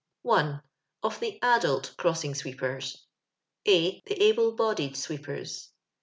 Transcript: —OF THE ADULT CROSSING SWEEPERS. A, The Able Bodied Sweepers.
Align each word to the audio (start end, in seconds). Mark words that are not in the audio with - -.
—OF 1.03 1.19
THE 1.19 1.37
ADULT 1.43 1.93
CROSSING 1.95 2.33
SWEEPERS. 2.33 3.05
A, 3.67 4.01
The 4.07 4.23
Able 4.23 4.53
Bodied 4.53 4.97
Sweepers. 4.97 5.69